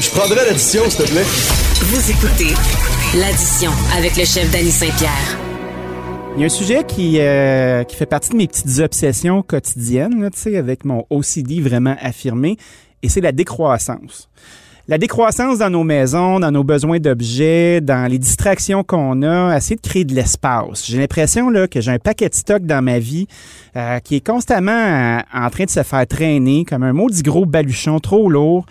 [0.00, 1.22] Je prendrai l'addition, s'il te plaît.
[1.22, 2.54] Vous écoutez
[3.18, 5.38] l'addition avec le chef Danny Saint-Pierre.
[6.36, 10.20] Il y a un sujet qui, euh, qui fait partie de mes petites obsessions quotidiennes,
[10.20, 12.58] là, tu sais, avec mon OCD vraiment affirmé,
[13.02, 14.28] et c'est la décroissance.
[14.86, 19.76] La décroissance dans nos maisons, dans nos besoins d'objets, dans les distractions qu'on a, essayer
[19.76, 20.86] de créer de l'espace.
[20.86, 23.26] J'ai l'impression là que j'ai un paquet de stock dans ma vie
[23.76, 27.44] euh, qui est constamment euh, en train de se faire traîner comme un maudit gros
[27.44, 28.64] baluchon trop lourd.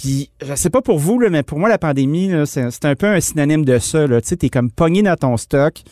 [0.00, 3.06] Puis, je sais pas pour vous, là, mais pour moi, la pandémie, c'est, un peu
[3.06, 4.06] un synonyme de ça.
[4.08, 5.82] Tu sais, t'es comme pogné dans ton stock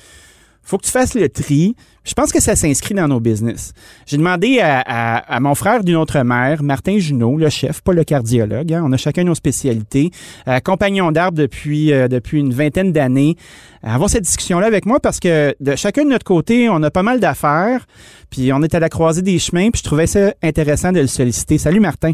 [0.62, 1.74] faut que tu fasses le tri.
[2.04, 3.72] Je pense que ça s'inscrit dans nos business.
[4.04, 7.94] J'ai demandé à, à- à mon frère d'une autre mère, Martin Junot, le chef, pas
[7.94, 8.74] le cardiologue.
[8.74, 8.82] hein.
[8.84, 10.10] on a chacun nos spécialités.
[10.46, 13.36] euh, compagnon d'arbre depuis, euh, depuis une vingtaine d'années.
[13.82, 17.02] avoir cette discussion-là avec moi parce que de chacun de notre côté, on a pas
[17.02, 17.86] mal d'affaires.
[18.28, 19.70] Puis on est à la croisée des chemins.
[19.70, 21.56] Puis je trouvais ça intéressant de le solliciter.
[21.56, 22.12] Salut Martin.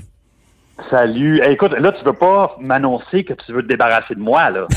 [0.91, 1.41] Salut.
[1.41, 4.67] Hey, écoute, là, tu peux pas m'annoncer que tu veux te débarrasser de moi, là.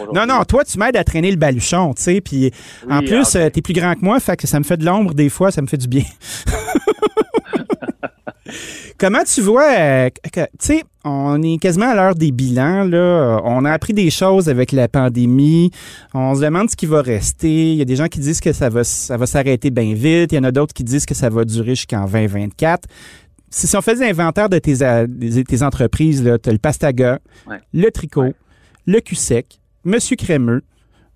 [0.00, 0.12] Veux.
[0.12, 2.20] Non, non, toi, tu m'aides à traîner le baluchon, tu sais.
[2.20, 2.50] Puis
[2.88, 4.84] en plus, ah, euh, t'es plus grand que moi, fait que ça me fait de
[4.84, 6.02] l'ombre des fois, ça me fait du bien.
[8.98, 13.40] Comment tu vois, euh, tu sais, on est quasiment à l'heure des bilans, là.
[13.44, 15.70] On a appris des choses avec la pandémie.
[16.12, 17.72] On se demande ce qui va rester.
[17.72, 20.32] Il y a des gens qui disent que ça va, ça va s'arrêter bien vite.
[20.32, 22.88] Il y en a d'autres qui disent que ça va durer jusqu'en 2024.
[23.50, 24.76] Si, si on faisait l'inventaire de tes,
[25.08, 27.58] des- tes entreprises, tu as le Pastaga, Ouais.
[27.74, 28.34] le Tricot, Ouais.
[28.86, 30.62] le Q-Sec, Monsieur Crémeux,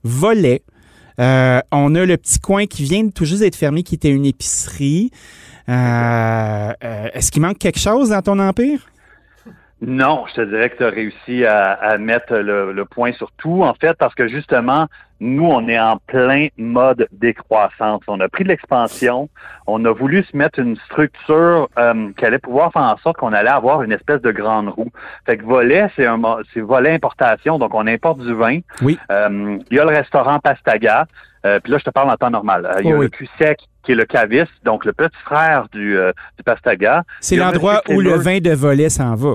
[0.02, 0.62] Volet.
[1.20, 4.10] Euh, on a le petit coin qui vient de tout juste d'être fermé, qui était
[4.10, 5.10] une épicerie.
[5.68, 8.80] Euh, euh, Est-ce qu'il manque quelque chose dans ton empire?
[9.80, 13.30] Non, je te dirais que tu as réussi à, à mettre le, le point sur
[13.32, 14.86] tout, en fait, parce que justement,
[15.20, 18.00] nous, on est en plein mode décroissance.
[18.06, 19.28] On a pris de l'expansion,
[19.66, 23.32] on a voulu se mettre une structure euh, qui allait pouvoir faire en sorte qu'on
[23.32, 24.90] allait avoir une espèce de grande roue.
[25.26, 26.20] Fait que volet, c'est un
[26.52, 28.60] c'est volet importation, donc on importe du vin.
[28.82, 28.98] Oui.
[29.10, 31.06] Euh, il y a le restaurant Pastaga.
[31.46, 32.64] Euh, puis là, je te parle en temps normal.
[32.64, 35.66] Euh, il y a Oh le Q-Sec, qui est le caviste, donc le petit frère
[35.72, 37.02] du, euh, du Pastaga.
[37.20, 39.34] C'est l'endroit où le vin de volet s'en va.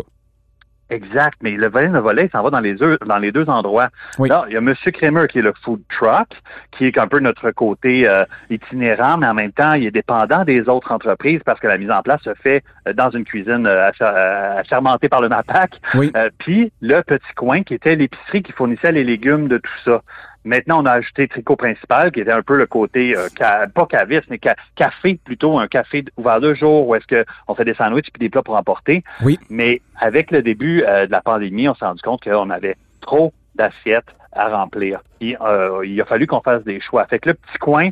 [0.89, 3.47] Exact, mais le volet de volet, il s'en va dans les deux dans les deux
[3.49, 3.89] endroits.
[4.17, 4.29] Oui.
[4.29, 6.29] Là, il y a Monsieur Kramer qui est le food truck,
[6.71, 10.43] qui est un peu notre côté euh, itinérant, mais en même temps, il est dépendant
[10.43, 13.67] des autres entreprises parce que la mise en place se fait euh, dans une cuisine
[13.67, 15.79] euh, achar- euh, par le MAPAC.
[15.95, 16.11] Oui.
[16.15, 20.01] Euh, puis le petit coin qui était l'épicerie qui fournissait les légumes de tout ça.
[20.45, 23.85] Maintenant, on a ajouté Tricot Principal, qui était un peu le côté, euh, ca- pas
[23.85, 27.73] caviste, mais ca- café plutôt, un café ouvert deux jours où est-ce qu'on fait des
[27.73, 29.03] sandwichs puis des plats pour emporter.
[29.21, 29.37] Oui.
[29.49, 33.33] Mais avec le début euh, de la pandémie, on s'est rendu compte qu'on avait trop
[33.55, 35.01] d'assiettes à remplir.
[35.19, 37.05] Puis euh, il a fallu qu'on fasse des choix.
[37.07, 37.89] Fait que le petit coin,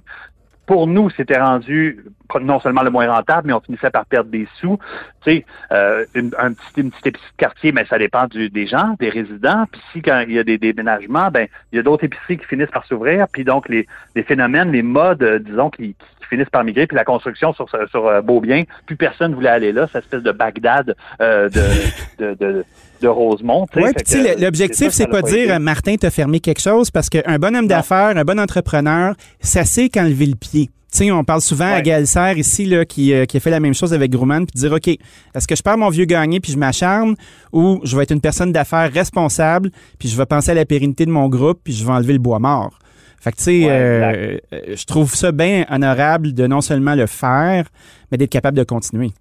[0.67, 2.03] pour nous, c'était rendu
[2.41, 4.77] non seulement le moins rentable, mais on finissait par perdre des sous.
[5.21, 8.49] Tu sais, euh, une, un petit, une petite épicerie de quartier, mais ça dépend du,
[8.49, 9.65] des gens, des résidents.
[9.71, 12.45] Puis si quand il y a des déménagements, ben il y a d'autres épiceries qui
[12.45, 13.27] finissent par s'ouvrir.
[13.31, 16.85] Puis donc les, les phénomènes, les modes, euh, disons, qui, qui finissent par migrer.
[16.85, 19.87] Puis la construction sur, sur euh, Beaubien, plus personne voulait aller là.
[19.87, 22.65] Cette espèce de Bagdad euh, de, de, de,
[23.01, 23.65] de Rosemont.
[23.75, 25.59] Oui, puis l'objectif, c'est pas dire été.
[25.59, 30.03] Martin t'a fermé quelque chose parce qu'un bonhomme d'affaires, un bon entrepreneur, ça sait quand
[30.03, 30.69] lever le pied.
[30.91, 32.05] Tu sais, on parle souvent à Ouais.
[32.05, 34.71] Serre ici là, qui, euh, qui a fait la même chose avec Grumman, puis dire
[34.71, 37.15] OK, est-ce que je perds mon vieux gagné puis je m'acharne
[37.51, 39.69] ou je vais être une personne d'affaires responsable
[39.99, 42.19] puis je vais penser à la pérennité de mon groupe puis je vais enlever le
[42.19, 42.79] bois mort?
[43.19, 46.95] Fait que tu sais, Ouais, euh, euh, je trouve ça bien honorable de non seulement
[46.95, 47.65] le faire,
[48.11, 49.11] mais d'être capable de continuer.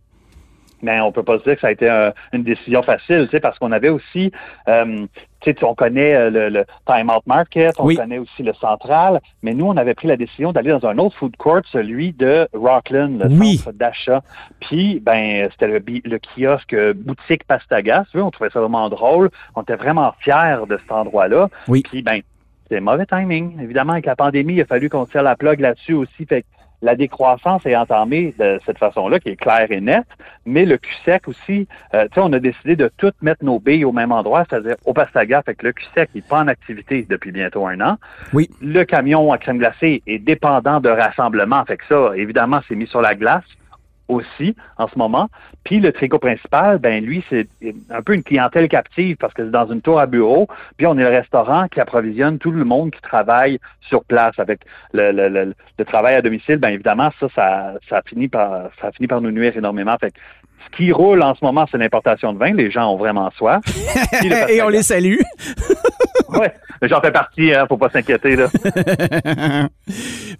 [0.82, 3.30] Mais on peut pas se dire que ça a été un- une décision facile, tu
[3.30, 4.30] sais, parce qu'on avait aussi,
[4.68, 5.06] euh,
[5.40, 7.96] tu sais, on connaît euh, le, le Time Out Market, on Oui.
[7.96, 11.16] connaît aussi le Central, mais nous, on avait pris la décision d'aller dans un autre
[11.16, 13.56] food court, celui de Rockland, le Oui.
[13.56, 14.22] centre d'achat.
[14.60, 19.30] Puis, ben, c'était le, kiosque euh, boutique Pastaga, tu vois, on trouvait ça vraiment drôle,
[19.54, 21.48] on était vraiment fiers de cet endroit-là.
[21.68, 21.82] Oui.
[21.82, 22.20] Puis, ben,
[22.68, 23.60] c'est mauvais timing.
[23.62, 26.26] Évidemment, avec la pandémie, il a fallu qu'on tire la plug là-dessus aussi.
[26.26, 26.46] Fait que
[26.82, 30.06] la décroissance est entamée de cette façon-là, qui est claire et nette.
[30.44, 33.84] Mais le QSEC aussi, euh, tu sais, on a décidé de toutes mettre nos billes
[33.84, 35.42] au même endroit, c'est-à-dire au Pastaga.
[35.42, 37.96] Fait que le QSEC n'est pas en activité depuis bientôt un an.
[38.32, 38.50] Oui.
[38.60, 41.64] Le camion à crème glacée est dépendant de rassemblement.
[41.64, 43.44] Fait que ça, évidemment, c'est mis sur la glace
[44.08, 45.28] aussi en ce moment.
[45.64, 47.48] Puis le tricot principal, ben lui, c'est
[47.90, 50.48] un peu une clientèle captive parce que c'est dans une tour à bureau.
[50.76, 54.60] Puis on est le restaurant qui approvisionne tout le monde qui travaille sur place avec
[54.92, 56.56] le, le, le, le travail à domicile.
[56.56, 59.96] Ben évidemment, ça, ça, ça finit par ça finit par nous nuire énormément.
[59.98, 60.18] Fait que
[60.64, 62.52] ce qui roule en ce moment, c'est l'importation de vin.
[62.52, 63.62] Les gens ont vraiment soif.
[64.48, 65.18] Et on les salue.
[66.28, 66.52] Ouais,
[66.82, 68.48] j'en fais partie, hein, faut pas s'inquiéter là.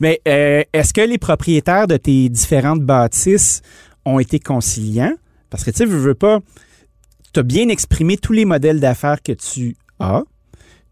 [0.00, 3.62] Mais euh, est-ce que les propriétaires de tes différentes bâtisses
[4.04, 5.14] ont été conciliants?
[5.50, 6.40] Parce que tu sais, veux, veux pas.
[7.32, 10.22] tu as bien exprimé tous les modèles d'affaires que tu as.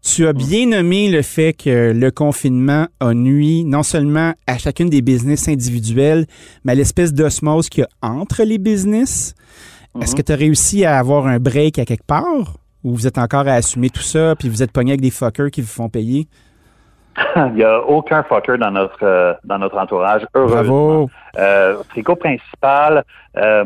[0.01, 4.89] Tu as bien nommé le fait que le confinement a nuit non seulement à chacune
[4.89, 6.27] des business individuels,
[6.63, 9.33] mais à l'espèce d'osmose qu'il y a entre les business.
[9.99, 10.17] Est-ce Mhm.
[10.17, 12.57] que tu as réussi à avoir un break à quelque part?
[12.85, 15.49] Ou vous êtes encore à assumer tout ça, puis vous êtes pogné avec des fuckers
[15.49, 16.27] qui vous font payer?
[17.35, 21.07] Il n'y a aucun fucker dans notre euh, dans notre entourage, heureusement.
[21.07, 21.09] Bravo!
[21.37, 23.03] Euh, tricot principal,
[23.37, 23.63] euh,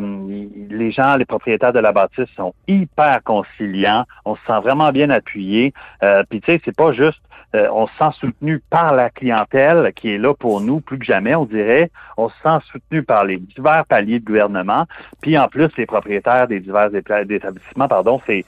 [0.70, 4.06] les gens, les propriétaires de la bâtisse sont hyper conciliants.
[4.24, 5.74] On se sent vraiment bien appuyé.
[6.02, 7.20] Euh, Puis tu sais, c'est pas juste,
[7.54, 11.36] on se sent soutenu par la clientèle qui est là pour nous plus que jamais,
[11.36, 11.92] on dirait.
[12.16, 14.86] On se sent soutenu par les divers paliers de gouvernement.
[15.22, 18.46] Puis en plus, les propriétaires des divers éta- établissements, pardon, c'est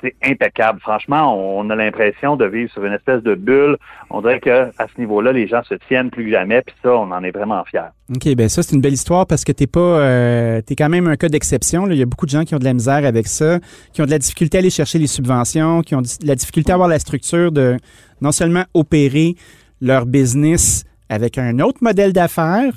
[0.00, 0.80] c'est impeccable.
[0.80, 3.76] Franchement, on a l'impression de vivre sur une espèce de bulle.
[4.10, 6.62] On dirait que à ce niveau-là, les gens se tiennent plus que jamais.
[6.62, 7.90] Puis ça, on en est vraiment fiers.
[8.14, 11.06] OK, ben ça, c'est une belle histoire parce que t'es pas euh, t'es quand même
[11.06, 11.86] un cas d'exception.
[11.90, 13.58] Il y a beaucoup de gens qui ont de la misère avec ça,
[13.92, 16.72] qui ont de la difficulté à aller chercher les subventions, qui ont de la difficulté
[16.72, 17.76] à avoir la structure de
[18.20, 19.34] non seulement opérer
[19.80, 22.72] leur business avec un autre modèle d'affaires,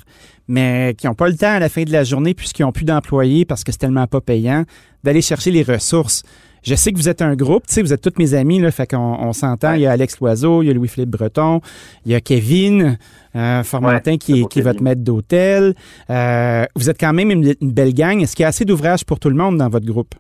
[0.48, 2.86] mais qui n'ont pas le temps à la fin de la journée, puisqu'ils n'ont plus
[2.86, 4.64] d'employés parce que c'est tellement pas payant,
[5.04, 6.24] d'aller chercher les ressources.
[6.64, 8.70] Je sais que vous êtes un groupe, tu sais, vous êtes tous mes amis, là,
[8.72, 9.74] fait qu'on on s'entend.
[9.74, 11.60] Il y a Alex Loiseau, il y a Louis-Philippe Breton,
[12.06, 12.98] il y a Kevin
[13.36, 15.74] euh, Formantin Ouais, qui, qui est votre maître d'hôtel.
[16.10, 18.22] Euh, vous êtes quand même une, une belle gang.
[18.22, 20.14] Est-ce qu'il y a assez d'ouvrages pour tout le monde dans votre groupe?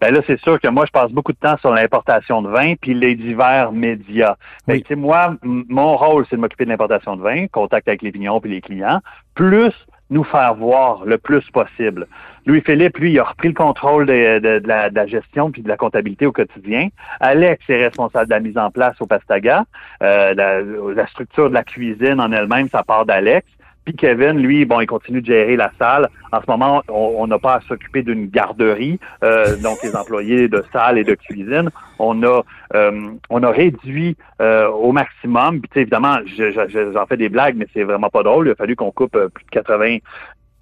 [0.00, 2.74] Ben là, c'est sûr que moi, je passe beaucoup de temps sur l'importation de vin
[2.78, 4.34] puis les divers médias.
[4.66, 4.82] Fait Oui.
[4.82, 8.02] que, tu sais, moi, mon rôle, c'est de m'occuper de l'importation de vin, contact avec
[8.02, 9.00] les vignons puis les clients,
[9.34, 9.72] plus
[10.14, 12.06] nous faire voir le plus possible.
[12.46, 16.32] Louis-Philippe, lui, il a repris le contrôle de, la, gestion puis de la comptabilité au
[16.32, 16.88] quotidien.
[17.20, 19.64] Alex est responsable de la mise en place au Pastaga.
[20.02, 23.46] Euh, la structure de la cuisine en elle-même, ça part d'Alex.
[23.84, 26.08] Puis Kevin, lui, bon, il continue de gérer la salle.
[26.32, 30.64] En ce moment, on n'a pas à s'occuper d'une garderie, euh, donc les employés de
[30.72, 31.70] salle et de cuisine.
[31.98, 32.42] On a,
[32.74, 35.60] euh, on a réduit euh, au maximum.
[35.60, 38.46] Puis tu sais, évidemment, je- je- j'en fais des blagues, mais c'est vraiment pas drôle.
[38.48, 39.98] Il a fallu qu'on coupe euh, plus de 80.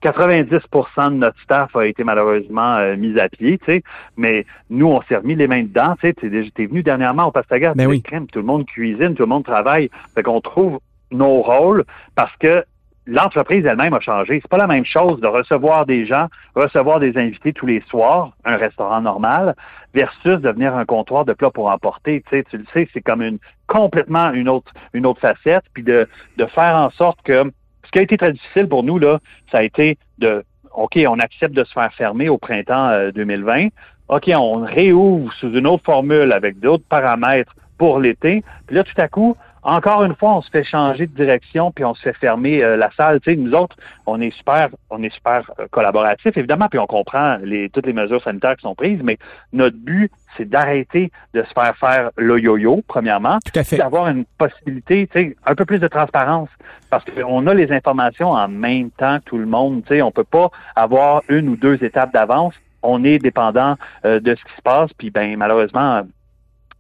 [0.03, 3.83] 90% de notre staff a été malheureusement euh, mis à pied, tu sais,
[4.17, 7.73] mais nous, on s'est remis les mains dedans, tu sais, t'es, venu dernièrement au Pastaga,
[7.75, 8.03] Ben tu oui.
[8.03, 10.81] crème, tout le monde cuisine, tout le monde travaille, fait qu'on trouve
[11.13, 11.85] nos rôles
[12.17, 12.65] parce que
[13.07, 14.41] l'entreprise elle-même a changé.
[14.41, 18.33] C'est pas la même chose de recevoir des gens, recevoir des invités tous les soirs,
[18.45, 19.55] un restaurant normal,
[19.95, 22.23] versus devenir un comptoir de plats pour emporter.
[22.29, 25.83] Tu sais, tu le sais, c'est comme une complètement une autre une autre facette, puis
[25.83, 27.51] de de faire en sorte que
[27.85, 29.19] ce qui a été très difficile pour nous là,
[29.51, 30.45] ça a été de
[30.75, 33.69] OK, on accepte de se faire fermer au printemps euh, 2020.
[34.09, 38.43] OK, on réouvre sous une autre formule avec d'autres paramètres pour l'été.
[38.67, 41.85] Puis là, tout à coup, encore une fois, on se fait changer de direction puis
[41.85, 43.21] on se fait fermer euh, la salle.
[43.21, 43.77] Tu sais, nous autres,
[44.07, 47.93] on est super, on est super euh, collaboratifs, évidemment, puis on comprend les, toutes les
[47.93, 49.19] mesures sanitaires qui sont prises, mais
[49.53, 53.39] notre but, c'est d'arrêter de se faire faire le yo-yo, premièrement,
[53.77, 56.49] d'avoir une possibilité, tu sais, un peu plus de transparence,
[56.91, 59.83] parce qu'on a les informations en même temps que tout le monde.
[59.87, 62.55] Tu sais, on peut pas avoir une ou deux étapes d'avance.
[62.83, 66.03] On est dépendant euh, de ce qui se passe, puis ben malheureusement,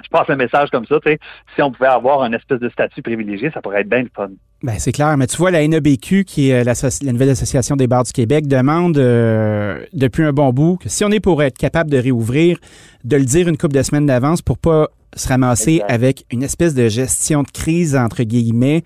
[0.04, 0.96] je passe le message comme ça.
[1.04, 1.18] Tu sais,
[1.54, 4.28] si on pouvait avoir un espèce de statut privilégié, ça pourrait être bien le fun.
[4.62, 7.86] Ben, c'est clair, mais tu vois, la NEBQ, qui est l'associ- la nouvelle association des
[7.88, 11.58] bars du Québec, demande euh, depuis un bon bout que si on est pour être
[11.58, 12.58] capable de réouvrir,
[13.04, 15.90] de le dire une couple de semaines d'avance pour pas se ramasser Exact.
[15.90, 18.82] avec une espèce de gestion de crise, entre guillemets,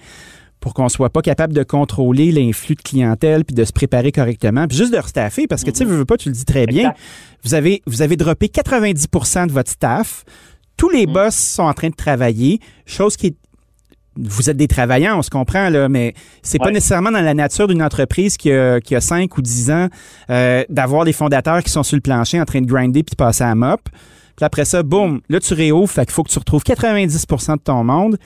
[0.61, 4.67] pour qu'on soit pas capable de contrôler l'influx de clientèle puis de se préparer correctement,
[4.67, 6.65] puis juste de restaffer, parce que tu sais, veux, veux pas, tu le dis très
[6.67, 6.99] bien, Exact.
[7.45, 10.25] vous avez, vous avez droppé 90% de votre staff,
[10.77, 11.13] tous les Mm.
[11.13, 13.37] boss sont en train de travailler, chose qui est
[14.19, 17.69] vous êtes des travailleurs, on se comprend, là, mais c'est pas nécessairement dans la nature
[17.69, 19.89] d'une entreprise qui a, qui a 5 ou 10 ans
[20.31, 23.17] euh, d'avoir des fondateurs qui sont sur le plancher en train de grinder puis de
[23.17, 23.81] passer à mop.
[24.37, 27.61] Puis après ça, boum, là, tu réouvres, fait qu'il faut que tu retrouves 90% de
[27.61, 28.17] ton monde.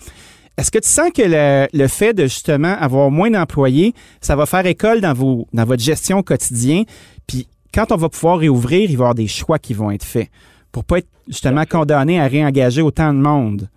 [0.57, 4.47] Est-ce que tu sens que le, le fait de justement avoir moins d'employés, ça va
[4.47, 6.85] faire école dans, vos, dans votre gestion au quotidien?
[7.27, 10.05] Puis quand on va pouvoir réouvrir, il va y avoir des choix qui vont être
[10.05, 10.29] faits
[10.73, 13.69] pour pas être justement condamné à réengager autant de monde.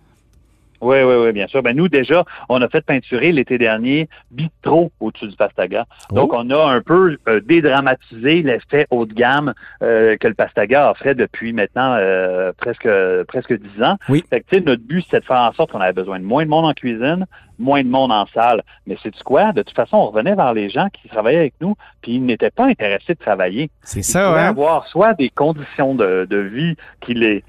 [0.84, 1.62] Oui, oui, oui, bien sûr.
[1.62, 5.86] Ben nous, déjà, on a fait peinturer l'été dernier Bitro au-dessus du Pastaga.
[6.10, 6.36] Donc, Oh.
[6.40, 11.14] on a un peu euh, dédramatisé l'effet haut de gamme euh, que le Pastaga offrait
[11.14, 12.88] depuis maintenant euh, presque
[13.28, 13.96] presque dix ans.
[14.08, 14.22] Oui.
[14.28, 16.24] Fait que, tu sais, notre but, c'est de faire en sorte qu'on avait besoin de
[16.24, 17.26] moins de monde en cuisine,
[17.58, 18.62] moins de monde en salle.
[18.86, 19.52] Mais c'est quoi?
[19.52, 22.50] De toute façon, on revenait vers les gens qui travaillaient avec nous, puis ils n'étaient
[22.50, 23.70] pas intéressés de travailler.
[23.82, 24.48] C'est ça, pouvaient hein?
[24.48, 27.42] avoir soit des conditions de, de vie qui les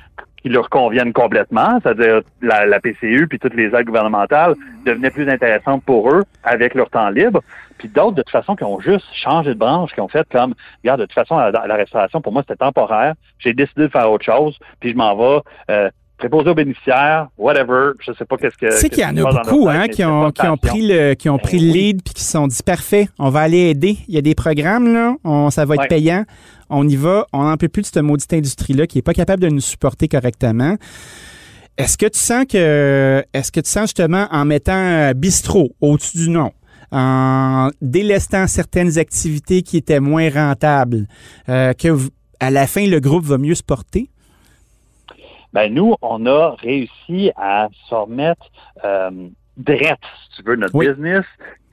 [0.45, 4.53] qui leur conviennent complètement, c'est-à-dire la, la PCU puis toutes les aides gouvernementales
[4.85, 7.41] devenaient plus intéressantes pour eux avec leur temps libre.
[7.79, 10.53] puis d'autres, de toute façon, qui ont juste changé de branche, qui ont fait comme,
[10.83, 13.15] regarde, de toute façon, la, la restauration, pour moi, c'était temporaire.
[13.39, 15.41] J'ai décidé de faire autre chose, puis je m'en vais.
[15.71, 18.71] Euh, préposé aux bénéficiaires, whatever, je sais pas qu'est-ce que.
[18.71, 21.29] Tu sais qu'il y en a beaucoup, hein, qui ont, qui ont pris le, qui
[21.29, 23.97] ont pris le lead puis qui se sont dit parfait, on va aller aider.
[24.07, 26.25] Il y a des programmes là, on, ça va être payant.
[26.69, 29.43] On y va, on n'en peut plus de cette maudite industrie-là qui est pas capable
[29.43, 30.77] de nous supporter correctement.
[31.77, 36.29] Est-ce que tu sens que, est-ce que tu sens justement en mettant bistrot au-dessus du
[36.29, 36.51] nom,
[36.91, 41.05] en délestant certaines activités qui étaient moins rentables,
[41.49, 41.89] euh, que
[42.39, 44.09] à la fin le groupe va mieux se porter?
[45.55, 48.45] Ben nous, on a réussi à se remettre
[48.83, 51.23] euh, direct, si tu veux, notre business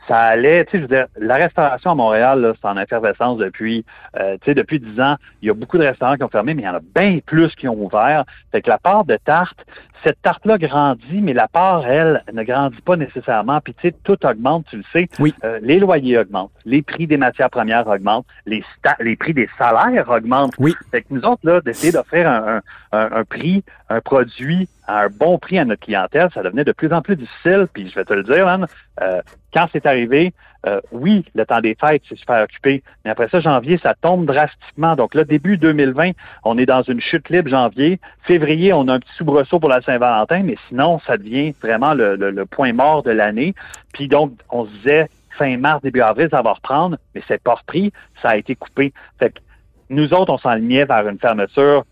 [0.09, 3.85] ça allait, tu sais, je veux dire, la restauration à Montréal, c'est en effervescence depuis,
[4.19, 5.17] euh, tu sais, depuis dix ans.
[5.41, 7.21] Il y a beaucoup de restaurants qui ont fermé, mais il y en a bien
[7.25, 8.25] plus qui ont ouvert.
[8.51, 9.65] Fait que la part de tarte,
[10.03, 13.61] cette tarte-là grandit, mais la part, elle, ne grandit pas nécessairement.
[13.61, 15.09] Puis, tu sais, tout augmente, tu le sais.
[15.21, 15.33] Oui.
[15.45, 18.65] Euh, les loyers augmentent, les prix des matières premières augmentent, les,
[18.99, 20.55] les prix des salaires augmentent.
[20.59, 20.75] Oui.
[20.91, 25.09] Fait que nous autres, là, d'essayer d'offrir un, un, un prix, un produit à un
[25.09, 27.69] bon prix à notre clientèle, ça devenait de plus en plus difficile.
[27.73, 28.67] Puis je vais te le dire, man,
[29.01, 30.33] euh, quand c'est arrivé,
[30.67, 34.27] euh, oui, le temps des fêtes, c'est super occupé, mais après ça, janvier, ça tombe
[34.27, 34.95] drastiquement.
[34.95, 36.13] Donc là, début 2020,
[36.45, 37.99] on est dans une chute libre janvier.
[38.23, 42.45] Février, on a un petit soubresaut pour la Saint-Valentin, mais sinon, ça devient vraiment le,
[42.47, 43.55] point mort de l'année.
[43.93, 47.55] Puis donc, on se disait, fin mars, début avril, ça va reprendre, mais c'est pas
[47.55, 48.93] repris, ça a été coupé.
[49.19, 49.41] Fait que
[49.91, 51.85] nous autres, on s'enlignait vers une fermeture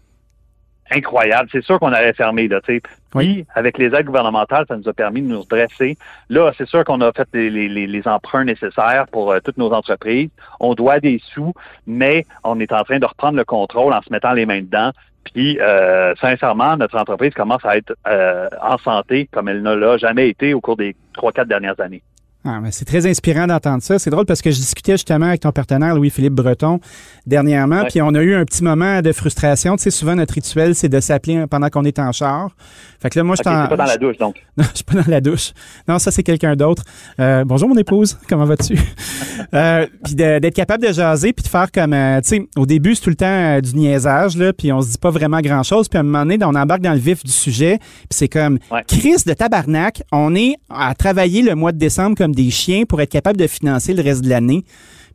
[0.90, 1.49] incroyable.
[1.52, 2.82] C'est sûr qu'on aurait fermé, là, tu sais.
[3.14, 5.97] Oui, avec les aides gouvernementales, ça nous a permis de nous dresser.
[6.28, 9.73] Là, c'est sûr qu'on a fait les, les, les, emprunts nécessaires pour euh, toutes nos
[9.73, 10.30] entreprises.
[10.61, 11.52] On doit des sous,
[11.87, 14.92] mais on est en train de reprendre le contrôle en se mettant les mains dedans.
[15.25, 19.97] Puis, euh, sincèrement, notre entreprise commence à être euh, en santé comme elle ne l'a
[19.99, 22.02] jamais été au cours des trois, quatre dernières années.
[22.42, 23.99] Ah, c'est très inspirant d'entendre ça.
[23.99, 26.80] C'est drôle parce que je discutais justement avec ton partenaire Louis-Philippe Breton
[27.26, 29.76] dernièrement, puis on a eu un petit moment de frustration.
[29.76, 32.50] Tu sais, souvent notre rituel, c'est de s'appeler pendant qu'on est en char.
[32.99, 34.37] Fait que là, moi, je okay, pas dans la douche, donc.
[34.56, 35.52] Non, je suis pas dans la douche.
[35.88, 36.82] Non, ça, c'est quelqu'un d'autre.
[37.18, 38.18] Euh, bonjour, mon épouse.
[38.28, 38.78] Comment vas-tu?
[39.54, 42.94] euh, puis d'être capable de jaser, puis de faire comme, euh, tu sais, au début,
[42.94, 45.88] c'est tout le temps du niaisage, là, puis on se dit pas vraiment grand-chose.
[45.88, 48.59] Puis à un moment donné, on embarque dans le vif du sujet, puis c'est comme,
[48.87, 53.00] crise de tabarnak, on est à travailler le mois de décembre comme des chiens pour
[53.00, 54.64] être capable de financer le reste de l'année.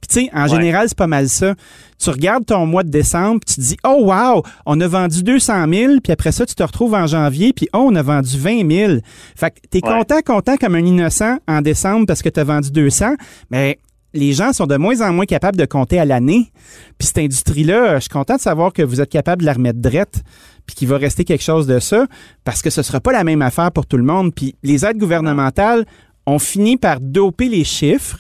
[0.02, 1.56] Puis tu sais, en général, c'est pas mal ça.
[1.98, 5.66] Tu regardes ton mois de décembre, tu te dis, oh wow, on a vendu 200
[5.72, 8.70] 000, puis après ça, tu te retrouves en janvier, puis oh, on a vendu 20
[8.70, 8.94] 000.
[9.36, 12.72] Fait que t'es content, content comme un innocent en décembre parce que tu as vendu
[12.72, 13.16] 200,
[13.50, 13.80] mais
[14.14, 16.52] les gens sont de moins en moins capables de compter à l'année.
[16.98, 19.80] Puis cette industrie-là, je suis content de savoir que vous êtes capable de la remettre
[19.80, 20.24] drette
[20.66, 22.08] puis qu'il va rester quelque chose de ça,
[22.44, 24.34] parce que ce sera pas la même affaire pour tout le monde.
[24.34, 25.86] Puis les aides gouvernementales,
[26.26, 28.18] on finit par doper les chiffres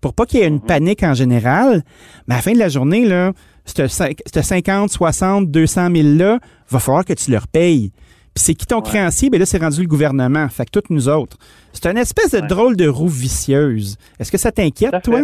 [0.00, 0.66] pour pas qu'il y ait une mhm.
[0.66, 1.82] panique en général.
[2.26, 3.32] Mais à la fin de la journée, là,
[3.64, 6.38] ce 50, 60, 200 000 là,
[6.70, 7.90] va falloir que tu leur payes.
[8.34, 9.30] Puis c'est qui ton créancier?
[9.30, 10.48] Ben là, c'est rendu le gouvernement.
[10.48, 11.36] Fait que toutes nous autres.
[11.72, 13.96] C'est une espèce de drôle de roue vicieuse.
[14.18, 15.22] Est-ce que ça t'inquiète, toi?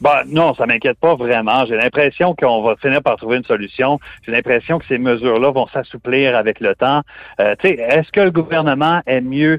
[0.00, 1.66] Ben, non, ça m'inquiète pas vraiment.
[1.66, 3.98] J'ai l'impression qu'on va finir par trouver une solution.
[4.24, 7.02] J'ai l'impression que ces mesures-là vont s'assouplir avec le temps.
[7.40, 9.58] Euh, est-ce que le gouvernement est mieux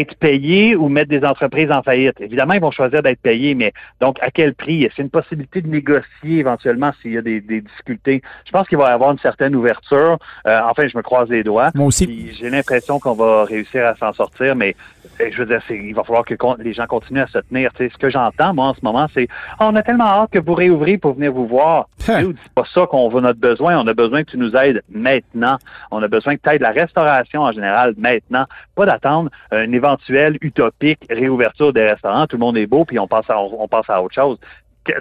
[0.00, 2.20] être payé ou mettre des entreprises en faillite.
[2.20, 4.84] Évidemment, ils vont choisir d'être payés, mais donc à quel prix?
[4.84, 8.22] Est-ce une possibilité de négocier éventuellement s'il y a des, difficultés?
[8.44, 10.18] Je pense qu'il va y avoir une certaine ouverture.
[10.46, 11.70] Euh, enfin, je me croise les doigts.
[11.74, 12.32] Moi aussi.
[12.38, 14.74] J'ai l'impression qu'on va réussir à s'en sortir, mais
[15.18, 17.70] eh, je veux dire, il va falloir que les gens continuent à se tenir.
[17.78, 19.28] ce que j'entends, moi, en ce moment, c'est
[19.60, 21.88] oh, on a tellement hâte que vous réouvrez pour venir vous voir.
[21.98, 22.24] c'est
[22.54, 23.78] pas ça qu'on veut notre besoin.
[23.78, 25.56] On a besoin que tu nous aides maintenant.
[25.90, 28.44] On a besoin que tu aides la restauration en général maintenant.
[28.74, 32.26] Pas d'attendre une éventuelle utopique réouverture des restaurants.
[32.26, 34.38] Tout le monde est beau, puis on passe à, on passe à autre chose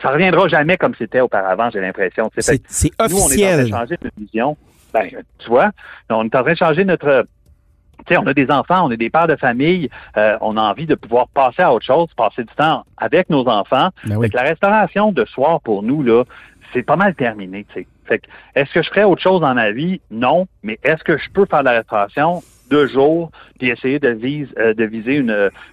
[0.02, 2.32] ça reviendra jamais comme c'était auparavant, j'ai l'impression.
[2.38, 3.10] C'est officiel.
[3.10, 4.58] Nous, on est en train de changer notre vision.
[4.94, 5.72] Ben, tu vois,
[6.10, 7.28] on est en train de changer notre
[8.08, 10.86] sais, on a des enfants, on est des pères de famille, euh, on a envie
[10.86, 13.90] de pouvoir passer à autre chose, passer du temps avec nos enfants.
[14.06, 16.24] Ben la restauration de soir pour nous là,
[16.74, 17.66] c'est pas mal terminé.
[17.74, 17.88] sais.
[18.06, 20.00] Fait que, est-ce que je ferais autre chose dans ma vie?
[20.12, 22.44] Non, mais est-ce que je peux faire de la restauration?
[22.70, 25.16] Deux jours puis essayer de, euh, viser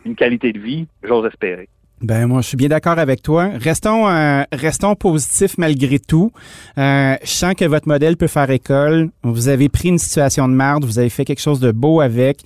[0.05, 1.69] une qualité de vie J'ose espérer.
[2.02, 3.50] Ben moi, je suis bien d'accord avec toi.
[3.61, 6.32] Restons, euh, restons positifs malgré tout.
[6.76, 9.11] Euh, je sens que votre modèle peut faire école.
[9.23, 12.40] Vous avez pris une situation de merde, vous avez fait quelque chose de beau avec.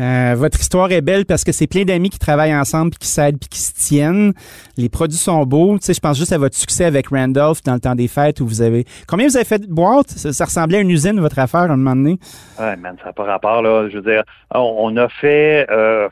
[0.00, 3.08] Euh, votre histoire est belle parce que c'est plein d'amis qui travaillent ensemble, puis qui
[3.08, 4.32] s'aident, puis qui se tiennent.
[4.78, 5.78] Les produits sont beaux.
[5.78, 8.40] Tu sais, je pense juste à votre succès avec Randolph dans le temps des fêtes
[8.40, 8.86] où vous avez.
[9.06, 10.08] Combien vous avez fait de boîtes?
[10.08, 12.18] Ça, ressemblait à une usine votre affaire à un moment donné.
[12.58, 13.90] Ouais, man, ça n'a pas rapport là.
[13.90, 14.22] Je veux dire,
[14.54, 16.08] on, on a fait euh,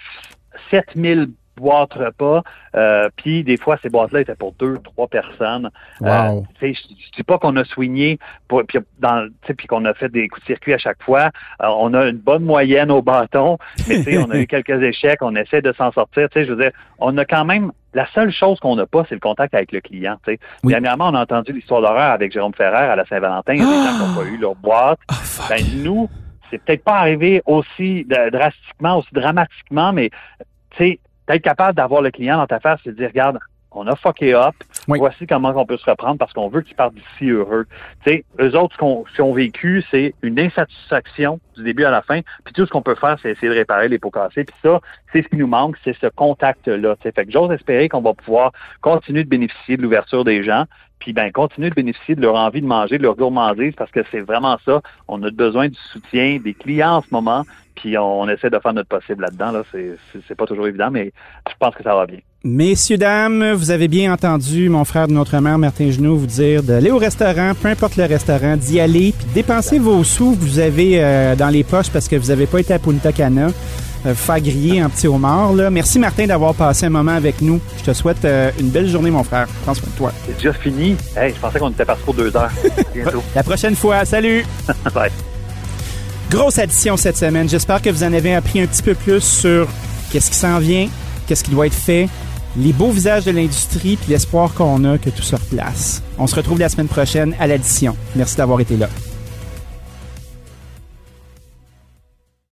[0.70, 1.30] 7000
[1.60, 2.42] boîte repas.
[2.74, 5.70] Euh, puis des fois, ces boîtes-là étaient pour deux, trois personnes.
[6.00, 6.44] Wow.
[6.60, 6.72] je ne
[7.16, 11.02] dis pas qu'on a soigné puis, qu'on a fait des coups de circuit à chaque
[11.02, 11.30] fois.
[11.60, 15.18] on a une bonne moyenne au bâton, mais on a eu quelques échecs.
[15.20, 16.28] On essaie de s'en sortir.
[16.34, 19.20] Je veux dire, on a quand même la seule chose qu'on n'a pas, c'est le
[19.20, 20.16] contact avec le client.
[20.26, 20.38] Oui.
[20.64, 23.54] Dernièrement, on a entendu l'histoire d'horreur avec Jérôme Ferrer à la Saint-Valentin.
[23.54, 24.98] Il y a des gens qui n'ont pas eu leur boîte.
[25.10, 25.14] Oh,
[25.48, 26.08] ben, nous,
[26.50, 30.10] c'est peut-être pas arrivé aussi drastiquement, aussi dramatiquement, mais
[31.36, 33.38] être capable d'avoir le client dans ta face et de dire, regarde,
[33.72, 34.54] on a fucké up.
[34.88, 37.66] Voici comment on peut se reprendre parce qu'on veut qu'ils partent d'ici heureux.
[38.04, 42.02] Tu sais, eux autres, ce qu'ils ont vécu, c'est une insatisfaction du début à la
[42.02, 42.20] fin.
[42.44, 44.44] Puis tout ce qu'on peut faire, c'est essayer de réparer les pots cassés.
[44.44, 44.80] Puis ça,
[45.12, 46.96] c'est ce qui nous manque, c'est ce contact-là.
[47.00, 50.64] Fait que j'ose espérer qu'on va pouvoir continuer de bénéficier de l'ouverture des gens
[51.00, 54.00] puis ben continuer de bénéficier de leur envie de manger, de leur gourmandise, parce que
[54.10, 54.82] c'est vraiment ça.
[55.08, 57.44] On a besoin du soutien des clients en ce moment,
[57.80, 59.52] puis on, essaie de faire notre possible là-dedans.
[59.52, 59.62] Là.
[59.72, 59.96] C'est,
[60.28, 61.12] c'est, pas toujours évident, mais
[61.48, 62.18] je pense que ça va bien.
[62.44, 66.62] Messieurs, dames, vous avez bien entendu mon frère de notre mère, Martin Genoux, vous dire
[66.62, 70.58] d'aller au restaurant, peu importe le restaurant, d'y aller, puis dépenser vos sous que vous
[70.58, 73.48] avez euh, dans les poches parce que vous n'avez pas été à Punta Cana.
[74.06, 75.52] Euh, faire griller un petit homard.
[75.52, 75.68] Là.
[75.68, 77.60] Merci Martin d'avoir passé un moment avec nous.
[77.78, 79.46] Je te souhaite euh, une belle journée, mon frère.
[79.62, 80.12] Prends soin de toi.
[80.26, 80.96] C'est déjà fini?
[81.14, 82.50] Hey, je pensais qu'on était parti pour deux heures.
[82.94, 83.22] Bientôt.
[83.34, 84.06] La prochaine fois.
[84.06, 84.44] Salut.
[84.94, 85.10] Bye.
[86.30, 87.48] Grosse addition cette semaine.
[87.48, 89.66] J'espère que vous en avez appris un petit peu plus sur
[90.12, 90.88] qu'est-ce qui s'en vient,
[91.26, 92.08] qu'est-ce qui doit être fait,
[92.56, 96.04] les beaux visages de l'industrie, puis l'espoir qu'on a que tout se replace.
[96.18, 97.96] On se retrouve la semaine prochaine à l'addition.
[98.14, 98.88] Merci d'avoir été là.